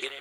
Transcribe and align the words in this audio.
This 0.00 0.12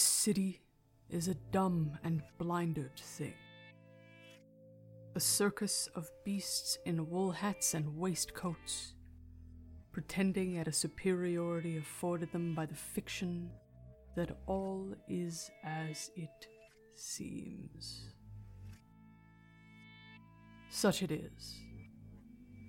city 0.00 0.62
is 1.10 1.28
a 1.28 1.34
dumb 1.34 1.98
and 2.02 2.22
blinded 2.38 2.96
thing. 2.96 3.34
A 5.14 5.20
circus 5.20 5.90
of 5.94 6.10
beasts 6.24 6.78
in 6.86 7.10
wool 7.10 7.32
hats 7.32 7.74
and 7.74 7.98
waistcoats, 7.98 8.94
pretending 9.94 10.58
at 10.58 10.68
a 10.68 10.72
superiority 10.72 11.78
afforded 11.78 12.30
them 12.32 12.54
by 12.54 12.66
the 12.66 12.74
fiction 12.74 13.50
that 14.14 14.36
all 14.46 14.94
is 15.08 15.50
as 15.64 16.10
it 16.16 16.48
seems. 16.94 18.10
Such 20.68 21.02
it 21.02 21.10
is, 21.10 21.56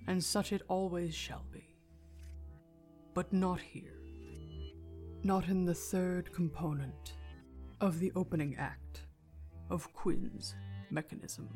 and 0.06 0.22
such 0.24 0.52
it 0.52 0.62
always 0.68 1.14
shall 1.14 1.44
be. 1.52 1.76
But 3.12 3.32
not 3.32 3.60
here 3.60 3.96
not 5.26 5.48
in 5.48 5.64
the 5.64 5.74
third 5.74 6.32
component 6.32 7.14
of 7.80 7.98
the 7.98 8.12
opening 8.14 8.54
act 8.60 9.00
of 9.70 9.92
Quinn's 9.92 10.54
mechanism. 10.88 11.48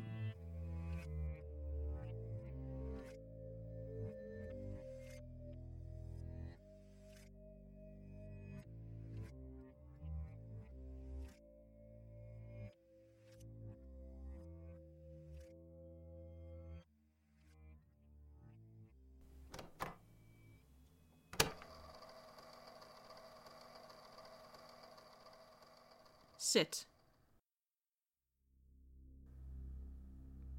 Sit. 26.51 26.85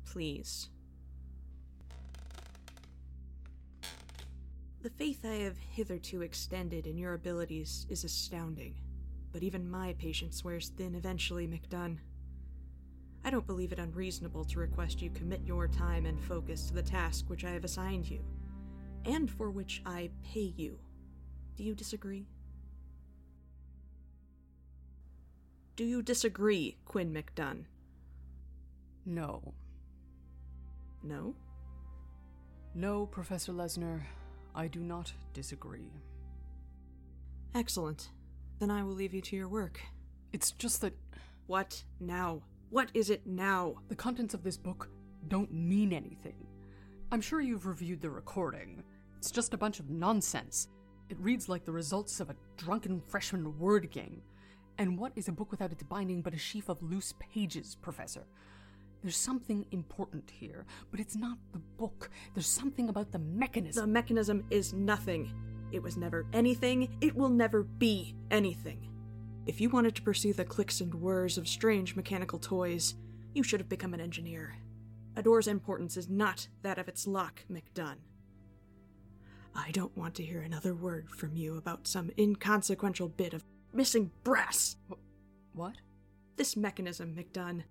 Please. 0.07 0.71
The 4.81 4.89
faith 4.89 5.27
I 5.27 5.35
have 5.35 5.59
hitherto 5.59 6.23
extended 6.23 6.87
in 6.87 6.97
your 6.97 7.13
abilities 7.13 7.87
is 7.91 8.05
astounding, 8.05 8.77
but 9.33 9.43
even 9.43 9.71
my 9.71 9.95
patience 9.99 10.43
wears 10.43 10.71
thin 10.71 10.95
eventually, 10.95 11.47
McDunn. 11.47 11.99
I 13.23 13.29
don't 13.29 13.47
believe 13.47 13.73
it 13.73 13.79
unreasonable 13.79 14.47
to 14.47 14.61
request 14.61 15.03
you 15.03 15.11
commit 15.11 15.43
your 15.45 15.69
time 15.69 16.07
and 16.07 16.19
focus 16.19 16.69
to 16.69 16.73
the 16.73 16.83
task 16.83 17.27
which 17.29 17.45
I 17.45 17.51
have 17.51 17.65
assigned 17.65 18.09
you, 18.09 18.25
and 19.05 19.31
for 19.31 19.51
which 19.51 19.83
I 19.85 20.09
pay 20.25 20.55
you. 20.57 20.79
Do 21.55 21.65
you 21.65 21.75
disagree? 21.75 22.32
Do 25.75 25.85
you 25.85 26.03
disagree, 26.03 26.77
Quinn 26.85 27.13
McDunn? 27.15 27.65
No. 29.07 29.55
No? 31.03 31.35
No, 32.75 33.07
Professor 33.07 33.53
Lesnar, 33.53 34.03
I 34.55 34.67
do 34.69 34.81
not 34.81 35.13
disagree. 35.33 35.91
Excellent. 37.55 38.11
Then 38.59 38.71
I 38.71 38.83
will 38.83 38.95
leave 38.95 39.15
you 39.15 39.21
to 39.23 39.37
your 39.37 39.49
work. 39.49 39.81
It's 40.33 40.53
just 40.53 40.81
that 40.83 40.95
What 41.47 41.83
now? 42.01 42.43
What 42.71 42.91
is 42.95 43.11
it 43.11 43.27
now? 43.27 43.75
the 43.89 43.97
contents 43.97 44.35
of 44.35 44.43
this 44.43 44.57
book 44.57 44.89
don't 45.29 45.53
mean 45.53 45.93
anything. 45.93 46.47
I'm 47.11 47.21
sure 47.21 47.41
you've 47.41 47.67
reviewed 47.67 48.01
the 48.01 48.11
recording. 48.11 48.83
It's 49.19 49.31
just 49.31 49.53
a 49.55 49.59
bunch 49.59 49.81
of 49.81 49.91
nonsense. 49.91 50.69
It 51.09 51.19
reads 51.21 51.49
like 51.49 51.65
the 51.65 51.73
results 51.73 52.21
of 52.21 52.31
a 52.31 52.37
drunken 52.57 53.01
freshman 53.01 53.59
word 53.59 53.91
game. 53.91 54.23
And 54.79 54.99
what 54.99 55.13
is 55.17 55.29
a 55.29 55.33
book 55.33 55.51
without 55.51 55.73
its 55.73 55.83
binding 55.83 56.23
but 56.23 56.35
a 56.35 56.39
sheaf 56.39 56.69
of 56.69 56.83
loose 56.83 57.15
pages, 57.19 57.77
Professor? 57.81 58.25
There's 59.03 59.17
something 59.17 59.67
important 59.73 60.31
here, 60.31 60.65
but 60.91 61.01
it's 61.01 61.17
not 61.17 61.37
the 61.53 61.59
book. 61.59 62.09
There's 62.35 62.47
something 62.47 62.89
about 62.89 63.11
the 63.11 63.19
mechanism. 63.19 63.87
The 63.87 63.93
mechanism. 63.93 64.45
is 64.51 64.73
nothing. 64.73 65.33
It 65.73 65.83
was 65.83 65.97
never 65.97 66.27
anything. 66.33 66.97
It 67.01 67.17
will 67.17 67.29
never 67.29 67.65
be 67.65 68.15
anything. 68.31 68.89
If 69.45 69.61
you 69.61 69.71
wanted 69.71 69.97
to 69.97 70.03
pursue 70.03 70.33
the 70.33 70.45
clicks 70.45 70.81
and 70.81 70.95
whirs 70.95 71.37
of 71.37 71.49
strange 71.49 71.97
mechanical 71.97 72.39
toys, 72.39 72.95
you 73.35 73.43
should 73.43 73.59
have 73.59 73.69
become 73.69 73.93
an 73.93 74.01
engineer. 74.01 74.55
A 75.17 75.23
door's 75.23 75.49
importance 75.49 75.97
is 75.97 76.09
not 76.09 76.47
that 76.63 76.79
of 76.79 76.89
its 76.89 77.07
lock, 77.07 77.45
McDunn. 77.51 77.97
I 79.55 79.71
don't 79.73 79.97
want 79.97 80.15
to 80.15 80.25
hear 80.25 80.41
another 80.41 80.75
word 80.75 81.11
from 81.11 81.35
you 81.35 81.57
about 81.57 81.89
some 81.89 82.11
inconsequential 82.17 83.09
bit 83.09 83.35
of 83.35 83.45
missing 83.73 84.11
brass. 84.25 84.77
what? 85.53 85.77
This 86.37 86.57
mechanism, 86.57 87.15
McDunn. 87.15 87.65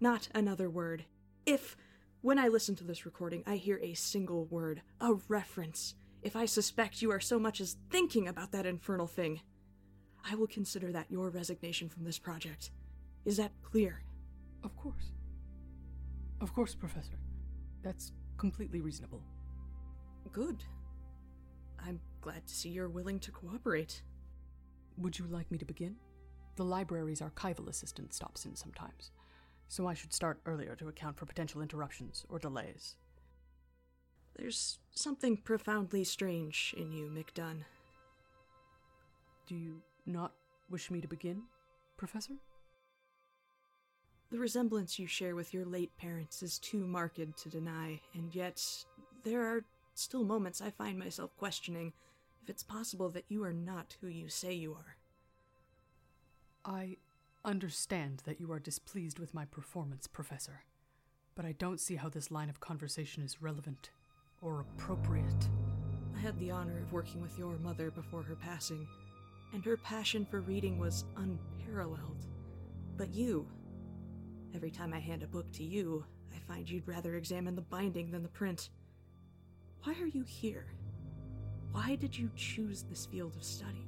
Not 0.00 0.28
another 0.34 0.68
word. 0.68 1.04
If, 1.46 1.76
when 2.20 2.38
I 2.38 2.48
listen 2.48 2.74
to 2.76 2.84
this 2.84 3.06
recording, 3.06 3.42
I 3.46 3.56
hear 3.56 3.78
a 3.82 3.94
single 3.94 4.46
word, 4.46 4.82
a 5.00 5.14
reference, 5.28 5.94
if 6.22 6.36
I 6.36 6.46
suspect 6.46 7.02
you 7.02 7.10
are 7.10 7.20
so 7.20 7.38
much 7.38 7.60
as 7.60 7.76
thinking 7.90 8.28
about 8.28 8.52
that 8.52 8.64
infernal 8.64 9.08
thing, 9.08 9.40
I 10.28 10.36
will 10.36 10.46
consider 10.46 10.92
that 10.92 11.10
your 11.10 11.30
resignation 11.30 11.88
from 11.88 12.04
this 12.04 12.18
project. 12.18 12.70
Is 13.24 13.36
that 13.38 13.50
clear? 13.62 14.02
Of 14.62 14.76
course. 14.76 15.12
Of 16.40 16.54
course, 16.54 16.76
Professor. 16.76 17.18
That's 17.82 18.12
completely 18.36 18.80
reasonable. 18.80 19.22
Good. 20.32 20.62
I'm 21.84 22.00
glad 22.20 22.46
to 22.46 22.54
see 22.54 22.68
you're 22.68 22.88
willing 22.88 23.18
to 23.20 23.32
cooperate. 23.32 24.02
Would 24.98 25.18
you 25.18 25.26
like 25.26 25.50
me 25.50 25.58
to 25.58 25.64
begin? 25.64 25.96
The 26.56 26.64
library's 26.64 27.20
archival 27.20 27.68
assistant 27.68 28.12
stops 28.12 28.44
in 28.44 28.54
sometimes, 28.54 29.10
so 29.68 29.86
I 29.86 29.94
should 29.94 30.12
start 30.12 30.40
earlier 30.44 30.76
to 30.76 30.88
account 30.88 31.18
for 31.18 31.26
potential 31.26 31.62
interruptions 31.62 32.24
or 32.28 32.38
delays. 32.38 32.96
There's 34.36 34.78
something 34.90 35.36
profoundly 35.36 36.04
strange 36.04 36.74
in 36.76 36.92
you, 36.92 37.10
McDunn. 37.10 37.64
Do 39.46 39.54
you 39.54 39.82
not 40.06 40.32
wish 40.70 40.90
me 40.90 41.00
to 41.00 41.08
begin, 41.08 41.42
Professor? 41.96 42.34
The 44.30 44.38
resemblance 44.38 44.98
you 44.98 45.06
share 45.06 45.36
with 45.36 45.52
your 45.52 45.66
late 45.66 45.94
parents 45.98 46.42
is 46.42 46.58
too 46.58 46.86
marked 46.86 47.20
to 47.36 47.48
deny, 47.50 48.00
and 48.14 48.34
yet 48.34 48.64
there 49.24 49.42
are 49.42 49.64
still 49.94 50.24
moments 50.24 50.62
I 50.62 50.70
find 50.70 50.98
myself 50.98 51.36
questioning 51.36 51.92
if 52.42 52.50
it's 52.50 52.62
possible 52.62 53.08
that 53.10 53.24
you 53.28 53.44
are 53.44 53.52
not 53.52 53.96
who 54.00 54.08
you 54.08 54.28
say 54.28 54.52
you 54.52 54.72
are. 54.72 54.96
I 56.64 56.96
understand 57.44 58.22
that 58.24 58.40
you 58.40 58.50
are 58.52 58.58
displeased 58.58 59.18
with 59.18 59.34
my 59.34 59.44
performance, 59.44 60.06
Professor, 60.06 60.64
but 61.34 61.44
I 61.44 61.52
don't 61.52 61.80
see 61.80 61.96
how 61.96 62.08
this 62.08 62.30
line 62.30 62.48
of 62.48 62.60
conversation 62.60 63.22
is 63.22 63.42
relevant 63.42 63.90
or 64.40 64.60
appropriate. 64.60 65.48
I 66.16 66.20
had 66.20 66.38
the 66.38 66.50
honor 66.50 66.78
of 66.78 66.92
working 66.92 67.22
with 67.22 67.38
your 67.38 67.58
mother 67.58 67.90
before 67.90 68.22
her 68.22 68.36
passing, 68.36 68.86
and 69.52 69.64
her 69.64 69.76
passion 69.76 70.24
for 70.24 70.40
reading 70.40 70.78
was 70.78 71.04
unparalleled. 71.16 72.26
But 72.96 73.14
you, 73.14 73.46
every 74.54 74.70
time 74.70 74.92
I 74.92 74.98
hand 74.98 75.22
a 75.22 75.28
book 75.28 75.50
to 75.52 75.64
you, 75.64 76.04
I 76.34 76.38
find 76.38 76.68
you'd 76.68 76.88
rather 76.88 77.16
examine 77.16 77.54
the 77.54 77.62
binding 77.62 78.10
than 78.10 78.22
the 78.22 78.28
print. 78.28 78.70
Why 79.84 79.94
are 80.00 80.06
you 80.06 80.24
here? 80.24 80.66
Why 81.72 81.96
did 81.96 82.16
you 82.16 82.30
choose 82.36 82.82
this 82.82 83.06
field 83.06 83.34
of 83.36 83.42
study? 83.44 83.86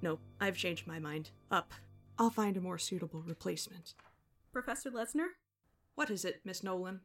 No, 0.00 0.18
I've 0.40 0.56
changed 0.56 0.86
my 0.86 0.98
mind. 0.98 1.30
Up. 1.50 1.72
I'll 2.18 2.30
find 2.30 2.56
a 2.56 2.60
more 2.60 2.78
suitable 2.78 3.22
replacement. 3.22 3.94
Professor 4.52 4.90
Lesnar, 4.90 5.28
What 5.94 6.10
is 6.10 6.24
it, 6.24 6.40
Miss 6.44 6.62
Nolan? 6.62 7.00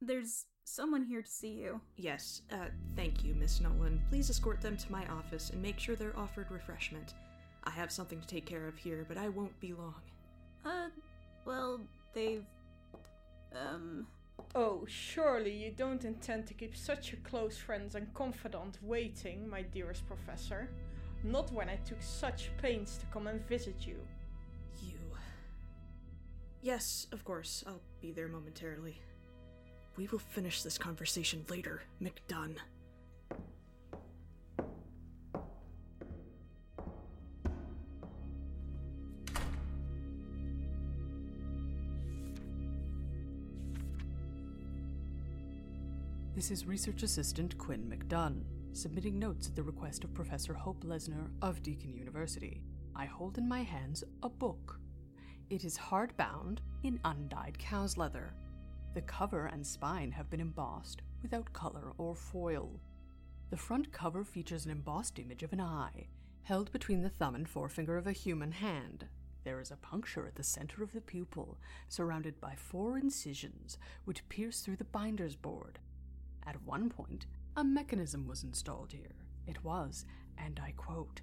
there's 0.00 0.46
someone 0.64 1.04
here 1.04 1.22
to 1.22 1.30
see 1.30 1.52
you. 1.52 1.80
Yes, 1.96 2.42
uh, 2.50 2.66
thank 2.96 3.22
you, 3.24 3.34
Miss 3.34 3.60
Nolan. 3.60 4.00
Please 4.10 4.30
escort 4.30 4.60
them 4.60 4.76
to 4.76 4.92
my 4.92 5.06
office 5.06 5.50
and 5.50 5.62
make 5.62 5.78
sure 5.78 5.94
they're 5.94 6.18
offered 6.18 6.50
refreshment. 6.50 7.14
I 7.64 7.70
have 7.70 7.92
something 7.92 8.20
to 8.20 8.26
take 8.26 8.44
care 8.46 8.66
of 8.66 8.76
here, 8.76 9.04
but 9.06 9.16
I 9.16 9.28
won't 9.28 9.58
be 9.60 9.72
long. 9.74 9.94
Uh, 10.64 10.88
well, 11.44 11.80
they've. 12.14 12.44
Um. 13.54 14.06
Oh, 14.54 14.84
surely 14.86 15.52
you 15.52 15.70
don't 15.70 16.04
intend 16.04 16.46
to 16.46 16.54
keep 16.54 16.76
such 16.76 17.12
a 17.12 17.16
close 17.16 17.56
friend 17.58 17.94
and 17.94 18.12
confidant 18.14 18.78
waiting, 18.82 19.48
my 19.48 19.62
dearest 19.62 20.06
professor. 20.06 20.68
Not 21.24 21.52
when 21.52 21.68
I 21.68 21.76
took 21.76 22.02
such 22.02 22.50
pains 22.58 22.98
to 22.98 23.06
come 23.06 23.26
and 23.28 23.46
visit 23.48 23.86
you. 23.86 23.96
You. 24.82 24.98
Yes, 26.60 27.06
of 27.12 27.24
course, 27.24 27.64
I'll 27.66 27.80
be 28.00 28.12
there 28.12 28.28
momentarily. 28.28 29.00
We 29.96 30.08
will 30.08 30.18
finish 30.18 30.62
this 30.62 30.78
conversation 30.78 31.44
later, 31.48 31.82
McDunn. 32.02 32.56
This 46.34 46.50
is 46.50 46.64
Research 46.64 47.02
Assistant 47.02 47.58
Quinn 47.58 47.84
McDunn, 47.86 48.44
submitting 48.72 49.18
notes 49.18 49.48
at 49.48 49.54
the 49.54 49.62
request 49.62 50.02
of 50.02 50.14
Professor 50.14 50.54
Hope 50.54 50.82
Lesner 50.82 51.28
of 51.42 51.62
Deakin 51.62 51.92
University. 51.92 52.62
I 52.96 53.04
hold 53.04 53.36
in 53.36 53.46
my 53.46 53.62
hands 53.62 54.02
a 54.22 54.30
book. 54.30 54.80
It 55.50 55.62
is 55.62 55.76
hardbound 55.76 56.60
in 56.84 56.98
undyed 57.04 57.58
cow's 57.58 57.98
leather. 57.98 58.32
The 58.94 59.02
cover 59.02 59.44
and 59.52 59.64
spine 59.66 60.10
have 60.12 60.30
been 60.30 60.40
embossed 60.40 61.02
without 61.20 61.52
color 61.52 61.92
or 61.98 62.14
foil. 62.14 62.80
The 63.50 63.58
front 63.58 63.92
cover 63.92 64.24
features 64.24 64.64
an 64.64 64.70
embossed 64.70 65.18
image 65.18 65.42
of 65.42 65.52
an 65.52 65.60
eye, 65.60 66.06
held 66.44 66.72
between 66.72 67.02
the 67.02 67.10
thumb 67.10 67.34
and 67.34 67.46
forefinger 67.46 67.98
of 67.98 68.06
a 68.06 68.12
human 68.12 68.52
hand. 68.52 69.04
There 69.44 69.60
is 69.60 69.70
a 69.70 69.76
puncture 69.76 70.26
at 70.26 70.36
the 70.36 70.42
center 70.42 70.82
of 70.82 70.92
the 70.92 71.02
pupil, 71.02 71.58
surrounded 71.90 72.40
by 72.40 72.54
four 72.54 72.96
incisions 72.96 73.76
which 74.06 74.26
pierce 74.30 74.60
through 74.60 74.76
the 74.76 74.84
binder's 74.84 75.36
board. 75.36 75.78
At 76.46 76.62
one 76.64 76.88
point, 76.88 77.26
a 77.56 77.64
mechanism 77.64 78.26
was 78.26 78.42
installed 78.42 78.92
here. 78.92 79.14
It 79.46 79.62
was, 79.64 80.04
and 80.38 80.60
I 80.62 80.72
quote, 80.76 81.20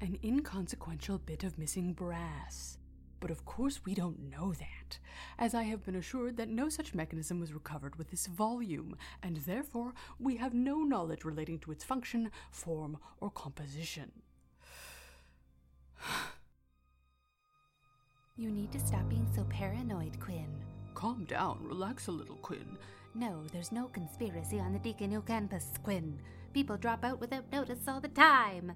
an 0.00 0.18
inconsequential 0.22 1.18
bit 1.18 1.44
of 1.44 1.58
missing 1.58 1.92
brass. 1.92 2.78
But 3.20 3.30
of 3.30 3.44
course, 3.46 3.80
we 3.84 3.94
don't 3.94 4.30
know 4.30 4.52
that, 4.52 4.98
as 5.38 5.54
I 5.54 5.62
have 5.62 5.84
been 5.84 5.96
assured 5.96 6.36
that 6.36 6.48
no 6.48 6.68
such 6.68 6.94
mechanism 6.94 7.40
was 7.40 7.54
recovered 7.54 7.96
with 7.96 8.10
this 8.10 8.26
volume, 8.26 8.96
and 9.22 9.38
therefore 9.38 9.94
we 10.18 10.36
have 10.36 10.52
no 10.52 10.82
knowledge 10.82 11.24
relating 11.24 11.58
to 11.60 11.72
its 11.72 11.84
function, 11.84 12.30
form, 12.50 12.98
or 13.20 13.30
composition. 13.30 14.12
You 18.36 18.50
need 18.50 18.72
to 18.72 18.80
stop 18.80 19.08
being 19.08 19.28
so 19.34 19.44
paranoid, 19.44 20.20
Quinn. 20.20 20.52
Calm 20.94 21.24
down, 21.24 21.60
relax 21.62 22.08
a 22.08 22.12
little, 22.12 22.36
Quinn. 22.36 22.76
No, 23.14 23.44
there's 23.52 23.70
no 23.70 23.86
conspiracy 23.86 24.58
on 24.58 24.72
the 24.72 24.78
Deacon 24.80 25.12
Hill 25.12 25.22
campus, 25.22 25.66
Quinn. 25.84 26.18
People 26.52 26.76
drop 26.76 27.04
out 27.04 27.20
without 27.20 27.50
notice 27.52 27.86
all 27.86 28.00
the 28.00 28.08
time. 28.08 28.72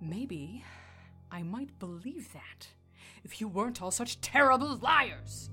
Maybe 0.00 0.64
I 1.30 1.42
might 1.42 1.78
believe 1.78 2.32
that 2.32 2.68
if 3.22 3.40
you 3.40 3.48
weren't 3.48 3.82
all 3.82 3.90
such 3.90 4.20
terrible 4.20 4.76
liars. 4.76 5.50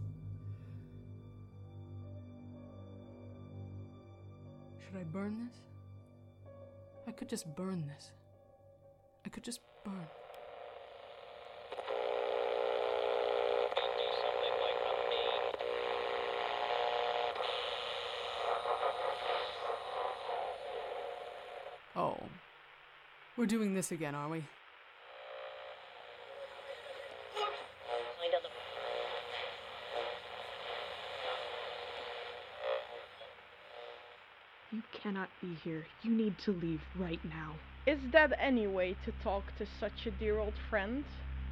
Should 4.85 4.99
I 4.99 5.03
burn 5.03 5.47
this? 5.47 5.57
I 7.07 7.11
could 7.11 7.27
just 7.29 7.55
burn 7.55 7.85
this. 7.87 8.11
I 9.25 9.29
could 9.29 9.43
just 9.43 9.59
burn. 9.83 10.07
Oh. 21.99 22.15
We're 23.35 23.45
doing 23.45 23.73
this 23.73 23.91
again, 23.91 24.15
are 24.15 24.29
we? 24.29 24.45
You 34.71 34.81
cannot 34.93 35.27
be 35.41 35.55
here. 35.61 35.87
You 36.01 36.11
need 36.11 36.37
to 36.45 36.51
leave 36.53 36.79
right 36.97 37.19
now. 37.25 37.55
Is 37.85 37.99
that 38.13 38.31
any 38.39 38.65
way 38.65 38.95
to 39.03 39.11
talk 39.21 39.43
to 39.57 39.65
such 39.77 40.05
a 40.05 40.11
dear 40.11 40.39
old 40.39 40.53
friend? 40.69 41.03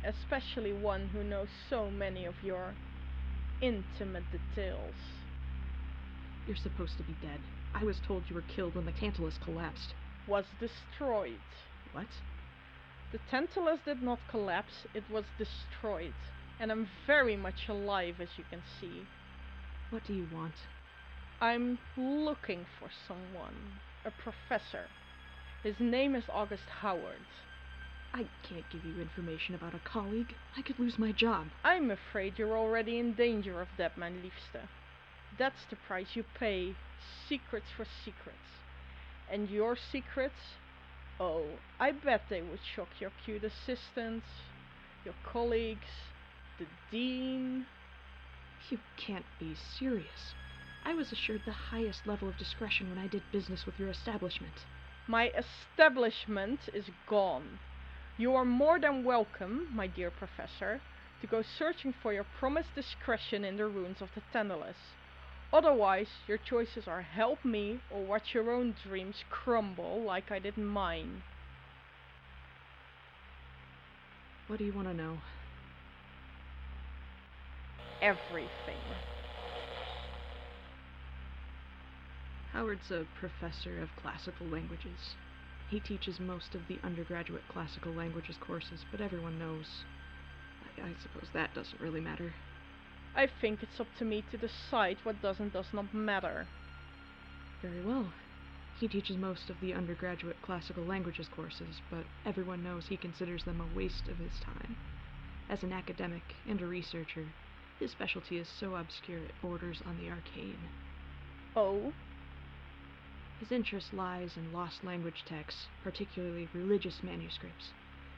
Especially 0.05 0.71
one 0.71 1.09
who 1.09 1.25
knows 1.25 1.49
so 1.69 1.91
many 1.91 2.23
of 2.23 2.35
your 2.41 2.73
intimate 3.59 4.23
details. 4.31 4.95
You're 6.47 6.55
supposed 6.55 6.95
to 6.95 7.03
be 7.03 7.17
dead. 7.21 7.41
I 7.73 7.83
was 7.83 7.99
told 8.07 8.23
you 8.29 8.35
were 8.35 8.43
killed 8.55 8.75
when 8.75 8.85
the 8.85 8.93
Tantalus 8.93 9.37
collapsed. 9.43 9.93
Was 10.27 10.45
destroyed. 10.59 11.39
What? 11.93 12.07
The 13.11 13.19
Tantalus 13.31 13.79
did 13.85 14.01
not 14.03 14.19
collapse, 14.29 14.85
it 14.93 15.03
was 15.09 15.23
destroyed. 15.37 16.13
And 16.59 16.71
I'm 16.71 16.89
very 17.05 17.37
much 17.37 17.69
alive, 17.69 18.15
as 18.19 18.29
you 18.37 18.43
can 18.49 18.61
see. 18.81 19.05
What 19.89 20.03
do 20.05 20.13
you 20.13 20.27
want? 20.33 20.55
I'm 21.39 21.77
looking 21.95 22.65
for 22.79 22.89
someone. 23.07 23.79
A 24.03 24.11
professor. 24.11 24.87
His 25.63 25.75
name 25.79 26.15
is 26.15 26.23
August 26.29 26.67
Howard. 26.81 27.27
I 28.13 28.25
can't 28.47 28.69
give 28.71 28.83
you 28.83 29.01
information 29.01 29.55
about 29.55 29.75
a 29.75 29.79
colleague. 29.79 30.33
I 30.57 30.61
could 30.61 30.79
lose 30.79 30.97
my 30.97 31.11
job. 31.11 31.47
I'm 31.63 31.91
afraid 31.91 32.37
you're 32.37 32.57
already 32.57 32.99
in 32.99 33.13
danger 33.13 33.61
of 33.61 33.67
that, 33.77 33.97
mein 33.97 34.21
liefste. 34.23 34.67
That's 35.37 35.65
the 35.69 35.75
price 35.75 36.15
you 36.15 36.23
pay. 36.39 36.75
Secrets 37.29 37.67
for 37.75 37.85
secrets. 38.03 38.37
And 39.31 39.49
your 39.49 39.75
secrets? 39.75 40.57
Oh, 41.19 41.45
I 41.79 41.91
bet 41.91 42.21
they 42.29 42.41
would 42.41 42.59
shock 42.75 42.87
your 42.99 43.11
cute 43.25 43.43
assistants, 43.43 44.27
your 45.03 45.15
colleagues, 45.23 45.87
the 46.59 46.65
dean. 46.91 47.65
You 48.69 48.79
can't 48.97 49.25
be 49.39 49.55
serious. 49.79 50.33
I 50.85 50.93
was 50.93 51.11
assured 51.11 51.41
the 51.45 51.51
highest 51.51 52.05
level 52.05 52.29
of 52.29 52.37
discretion 52.37 52.89
when 52.89 52.99
I 52.99 53.07
did 53.07 53.23
business 53.31 53.65
with 53.65 53.79
your 53.79 53.89
establishment. 53.89 54.53
My 55.07 55.31
establishment 55.31 56.59
is 56.73 56.85
gone. 57.09 57.59
You 58.17 58.35
are 58.35 58.45
more 58.45 58.79
than 58.79 59.03
welcome, 59.03 59.67
my 59.73 59.87
dear 59.87 60.11
professor, 60.11 60.81
to 61.21 61.27
go 61.27 61.41
searching 61.41 61.93
for 62.01 62.13
your 62.13 62.25
promised 62.39 62.73
discretion 62.75 63.43
in 63.43 63.57
the 63.57 63.67
ruins 63.67 64.01
of 64.01 64.09
the 64.15 64.21
Tantalus. 64.31 64.77
Otherwise, 65.53 66.07
your 66.27 66.37
choices 66.37 66.87
are 66.87 67.01
help 67.01 67.43
me 67.45 67.79
or 67.89 68.01
watch 68.01 68.33
your 68.33 68.51
own 68.51 68.75
dreams 68.83 69.23
crumble 69.29 70.01
like 70.01 70.31
I 70.31 70.39
did 70.39 70.57
mine. 70.57 71.23
What 74.47 74.59
do 74.59 74.65
you 74.65 74.73
want 74.73 74.87
to 74.87 74.93
know? 74.93 75.17
Everything. 78.01 78.81
Howard's 82.51 82.91
a 82.91 83.05
professor 83.19 83.81
of 83.81 83.89
classical 84.01 84.47
languages. 84.47 85.15
He 85.69 85.79
teaches 85.79 86.19
most 86.19 86.55
of 86.55 86.67
the 86.67 86.79
undergraduate 86.83 87.47
classical 87.49 87.93
languages 87.93 88.37
courses, 88.39 88.85
but 88.91 89.01
everyone 89.01 89.37
knows. 89.37 89.83
I, 90.77 90.87
I 90.87 90.93
suppose 91.01 91.29
that 91.33 91.53
doesn't 91.53 91.81
really 91.81 92.01
matter. 92.01 92.33
I 93.17 93.25
think 93.41 93.63
it's 93.63 93.79
up 93.79 93.87
to 93.97 94.05
me 94.05 94.23
to 94.29 94.37
decide 94.37 94.97
what 95.01 95.23
does 95.23 95.39
and 95.39 95.51
does 95.51 95.73
not 95.73 95.91
matter. 95.91 96.45
Very 97.63 97.81
well. 97.81 98.13
He 98.79 98.87
teaches 98.87 99.17
most 99.17 99.49
of 99.49 99.59
the 99.59 99.73
undergraduate 99.73 100.39
classical 100.43 100.83
languages 100.83 101.27
courses, 101.35 101.81
but 101.89 102.03
everyone 102.27 102.63
knows 102.63 102.85
he 102.85 102.95
considers 102.95 103.43
them 103.43 103.59
a 103.59 103.75
waste 103.75 104.07
of 104.07 104.19
his 104.19 104.39
time. 104.39 104.75
As 105.49 105.63
an 105.63 105.73
academic 105.73 106.21
and 106.47 106.61
a 106.61 106.67
researcher, 106.67 107.25
his 107.79 107.89
specialty 107.89 108.37
is 108.37 108.47
so 108.47 108.75
obscure 108.75 109.17
it 109.17 109.41
borders 109.41 109.81
on 109.87 109.97
the 109.97 110.11
arcane. 110.11 110.69
Oh? 111.55 111.93
His 113.39 113.51
interest 113.51 113.95
lies 113.95 114.37
in 114.37 114.53
lost 114.53 114.83
language 114.83 115.23
texts, 115.25 115.65
particularly 115.83 116.49
religious 116.53 117.01
manuscripts. 117.01 117.71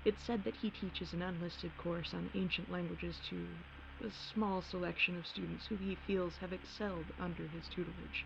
It's 0.03 0.21
said 0.23 0.43
that 0.43 0.55
he 0.55 0.69
teaches 0.71 1.13
an 1.13 1.21
unlisted 1.21 1.71
course 1.77 2.13
on 2.13 2.29
ancient 2.35 2.69
languages 2.69 3.15
to 3.29 3.47
a 4.01 4.11
small 4.33 4.61
selection 4.61 5.17
of 5.17 5.27
students 5.27 5.65
who 5.67 5.75
he 5.75 5.97
feels 6.07 6.33
have 6.41 6.53
excelled 6.53 7.05
under 7.19 7.43
his 7.47 7.67
tutelage. 7.67 8.25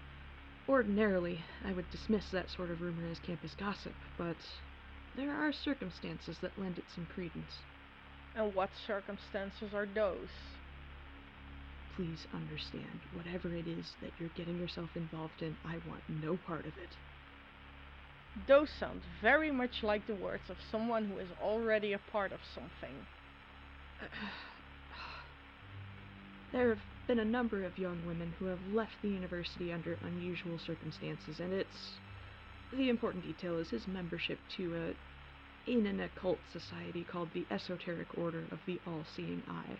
Ordinarily, 0.68 1.44
I 1.66 1.74
would 1.74 1.90
dismiss 1.92 2.30
that 2.32 2.50
sort 2.50 2.72
of 2.72 2.82
rumor 2.82 3.08
as 3.12 3.20
campus 3.20 3.56
gossip, 3.58 3.94
but 4.18 4.38
there 5.16 5.32
are 5.32 5.52
circumstances 5.52 6.38
that 6.42 6.58
lend 6.58 6.78
it 6.78 6.86
some 6.94 7.06
credence. 7.14 7.60
And 8.36 8.56
what 8.56 8.70
circumstances 8.88 9.74
are 9.74 9.86
those? 9.86 10.30
Please 11.96 12.26
understand, 12.34 13.02
whatever 13.14 13.54
it 13.54 13.68
is 13.68 13.94
that 14.02 14.12
you're 14.18 14.30
getting 14.36 14.60
yourself 14.60 14.90
involved 14.96 15.42
in, 15.42 15.56
I 15.66 15.76
want 15.88 16.02
no 16.10 16.38
part 16.48 16.66
of 16.66 16.78
it. 16.78 16.98
Those 18.48 18.70
sound 18.80 19.02
very 19.22 19.52
much 19.52 19.84
like 19.84 20.08
the 20.08 20.16
words 20.16 20.50
of 20.50 20.58
someone 20.72 21.06
who 21.06 21.20
is 21.20 21.30
already 21.42 21.94
a 21.94 22.00
part 22.12 22.32
of 22.32 22.40
something. 22.56 23.06
There 26.54 26.70
have 26.70 26.84
been 27.08 27.18
a 27.18 27.26
number 27.26 27.64
of 27.64 27.80
young 27.80 28.06
women 28.06 28.36
who 28.38 28.46
have 28.46 28.60
left 28.72 29.02
the 29.02 29.10
university 29.10 29.74
under 29.74 29.98
unusual 30.04 30.60
circumstances, 30.60 31.40
and 31.40 31.52
it's. 31.52 31.98
The 32.72 32.90
important 32.90 33.24
detail 33.24 33.58
is 33.58 33.72
his 33.72 33.88
membership 33.88 34.38
to 34.58 34.76
a. 34.76 35.70
in 35.72 35.88
an 35.88 36.00
occult 36.00 36.38
society 36.52 37.04
called 37.04 37.34
the 37.34 37.48
Esoteric 37.50 38.16
Order 38.16 38.44
of 38.52 38.60
the 38.68 38.80
All 38.86 39.04
Seeing 39.16 39.42
Eye. 39.48 39.80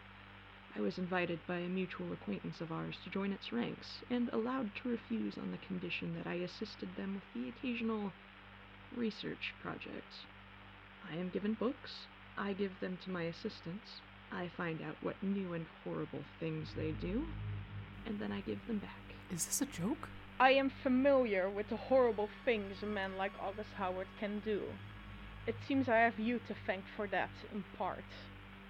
I 0.76 0.82
was 0.82 0.98
invited 0.98 1.46
by 1.46 1.58
a 1.58 1.70
mutual 1.70 2.12
acquaintance 2.12 2.60
of 2.60 2.72
ours 2.72 2.98
to 3.04 3.12
join 3.12 3.34
its 3.34 3.54
ranks, 3.54 4.02
and 4.10 4.30
allowed 4.30 4.72
to 4.78 4.90
refuse 4.90 5.38
on 5.38 5.52
the 5.52 5.60
condition 5.68 6.16
that 6.16 6.26
I 6.26 6.42
assisted 6.42 6.96
them 6.96 7.14
with 7.14 7.34
the 7.36 7.50
occasional 7.50 8.12
research 8.96 9.54
projects. 9.62 10.26
I 11.08 11.18
am 11.18 11.30
given 11.30 11.54
books, 11.54 12.08
I 12.36 12.54
give 12.54 12.80
them 12.80 12.98
to 13.04 13.12
my 13.12 13.24
assistants, 13.24 14.02
I 14.36 14.50
find 14.58 14.82
out 14.82 14.96
what 15.02 15.22
new 15.22 15.54
and 15.54 15.66
horrible 15.84 16.24
things 16.40 16.70
they 16.76 16.92
do, 16.92 17.26
and 18.06 18.20
then 18.20 18.32
I 18.32 18.42
give 18.42 18.66
them 18.68 18.80
back. 18.80 19.16
Is 19.32 19.46
this 19.46 19.62
a 19.62 19.66
joke? 19.66 20.10
I 20.40 20.52
am 20.52 20.70
familiar 20.70 21.50
with 21.50 21.70
the 21.70 21.78
horrible 21.78 22.30
things 22.44 22.82
a 22.82 22.86
man 22.86 23.18
like 23.18 23.32
August 23.42 23.70
Howard 23.78 24.08
can 24.20 24.42
do. 24.44 24.62
It 25.46 25.56
seems 25.68 25.88
I 25.88 25.98
have 25.98 26.20
you 26.20 26.40
to 26.48 26.56
thank 26.66 26.84
for 26.96 27.08
that, 27.08 27.30
in 27.54 27.64
part. 27.78 28.04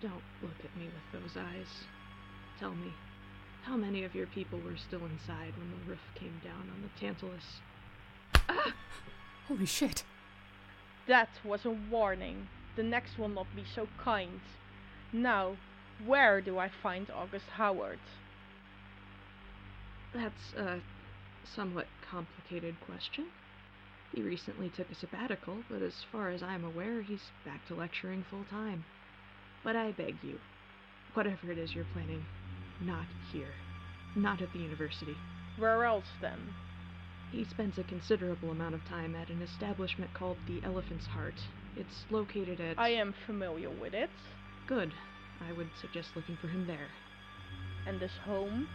Don't 0.02 0.24
look 0.42 0.60
at 0.64 0.76
me 0.78 0.86
with 0.86 1.22
those 1.22 1.38
eyes. 1.38 1.86
Tell 2.60 2.72
me, 2.72 2.92
how 3.64 3.78
many 3.78 4.04
of 4.04 4.14
your 4.14 4.28
people 4.28 4.60
were 4.60 4.76
still 4.76 5.06
inside 5.06 5.54
when 5.58 5.72
the 5.72 5.90
roof 5.90 6.02
came 6.16 6.42
down 6.44 6.70
on 6.74 6.82
the 6.82 7.00
Tantalus? 7.00 7.62
Ah! 8.50 8.74
Holy 9.48 9.66
shit. 9.66 10.04
That 11.08 11.30
was 11.44 11.66
a 11.66 11.70
warning. 11.70 12.48
The 12.76 12.84
next 12.84 13.18
will 13.18 13.30
not 13.30 13.48
be 13.56 13.64
so 13.74 13.88
kind. 13.98 14.42
Now, 15.14 15.58
where 16.04 16.42
do 16.42 16.58
I 16.58 16.70
find 16.82 17.10
August 17.12 17.46
Howard? 17.54 18.00
That's 20.14 20.54
a 20.58 20.80
somewhat 21.56 21.86
complicated 22.10 22.76
question. 22.84 23.28
He 24.14 24.24
recently 24.24 24.70
took 24.70 24.90
a 24.92 24.96
sabbatical, 24.96 25.64
but 25.70 25.84
as 25.84 26.04
far 26.12 26.30
as 26.30 26.42
I'm 26.42 26.64
aware, 26.64 27.04
he's 27.04 27.32
back 27.46 27.66
to 27.68 27.76
lecturing 27.76 28.26
full 28.28 28.46
time. 28.50 28.86
But 29.64 29.76
I 29.76 29.92
beg 29.92 30.16
you, 30.24 30.40
whatever 31.14 31.52
it 31.52 31.58
is 31.60 31.74
you're 31.74 31.86
planning, 31.94 32.26
not 32.82 33.06
here. 33.32 33.54
Not 34.16 34.42
at 34.42 34.52
the 34.52 34.60
university. 34.60 35.16
Where 35.58 35.86
else 35.86 36.06
then? 36.22 36.40
He 37.32 37.46
spends 37.46 37.78
a 37.78 37.84
considerable 37.84 38.52
amount 38.52 38.76
of 38.76 38.86
time 38.86 39.16
at 39.16 39.30
an 39.30 39.42
establishment 39.42 40.14
called 40.14 40.38
the 40.48 40.62
Elephant's 40.64 41.08
Heart. 41.08 41.40
It's 41.76 42.06
located 42.12 42.62
at. 42.62 42.80
I 42.80 42.90
am 42.90 43.14
familiar 43.26 43.70
with 43.70 43.94
it. 43.94 44.10
Good. 44.68 44.94
I 45.48 45.52
would 45.54 45.70
suggest 45.82 46.10
looking 46.16 46.38
for 46.38 46.48
him 46.48 46.68
there. 46.68 46.88
And 47.86 48.00
this 48.00 48.12
home? 48.26 48.68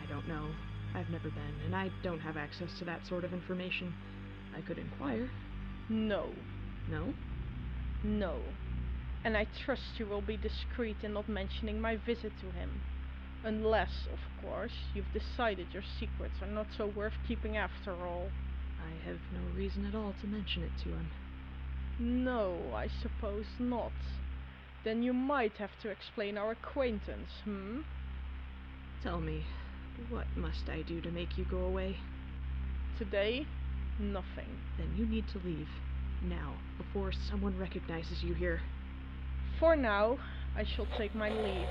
I 0.00 0.06
don't 0.06 0.26
know. 0.26 0.48
I've 0.94 1.10
never 1.10 1.28
been, 1.28 1.54
and 1.64 1.74
I 1.74 1.90
don't 2.02 2.20
have 2.20 2.36
access 2.36 2.70
to 2.78 2.84
that 2.84 3.06
sort 3.06 3.24
of 3.24 3.32
information. 3.32 3.92
I 4.56 4.60
could 4.60 4.78
inquire. 4.78 5.28
No. 5.88 6.30
No? 6.88 7.12
No. 8.02 8.38
And 9.24 9.36
I 9.36 9.46
trust 9.64 9.98
you 9.98 10.06
will 10.06 10.20
be 10.20 10.36
discreet 10.36 10.96
in 11.02 11.14
not 11.14 11.28
mentioning 11.28 11.80
my 11.80 11.96
visit 11.96 12.32
to 12.40 12.50
him. 12.52 12.80
Unless, 13.42 14.06
of 14.12 14.18
course, 14.42 14.72
you've 14.94 15.12
decided 15.12 15.66
your 15.72 15.82
secrets 15.98 16.34
are 16.40 16.46
not 16.46 16.68
so 16.76 16.86
worth 16.86 17.14
keeping 17.26 17.56
after 17.56 17.92
all. 17.92 18.30
I 18.80 19.06
have 19.08 19.18
no 19.32 19.56
reason 19.56 19.84
at 19.84 19.94
all 19.94 20.14
to 20.20 20.26
mention 20.26 20.62
it 20.62 20.72
to 20.84 20.90
him. 20.90 21.10
No, 21.98 22.56
I 22.74 22.88
suppose 23.02 23.46
not. 23.58 23.92
Then 24.84 25.02
you 25.02 25.12
might 25.14 25.56
have 25.56 25.70
to 25.82 25.88
explain 25.88 26.36
our 26.36 26.52
acquaintance, 26.52 27.30
hmm? 27.44 27.80
Tell 29.02 29.20
me, 29.20 29.44
what 30.10 30.26
must 30.36 30.68
I 30.68 30.82
do 30.82 31.00
to 31.00 31.10
make 31.10 31.38
you 31.38 31.44
go 31.44 31.58
away? 31.58 31.96
Today, 32.98 33.46
nothing. 33.98 34.58
Then 34.76 34.94
you 34.96 35.06
need 35.06 35.24
to 35.28 35.38
leave. 35.38 35.68
Now, 36.22 36.54
before 36.78 37.12
someone 37.30 37.58
recognizes 37.58 38.22
you 38.22 38.34
here. 38.34 38.60
For 39.58 39.74
now, 39.74 40.18
I 40.56 40.64
shall 40.64 40.86
take 40.98 41.14
my 41.14 41.30
leave. 41.30 41.68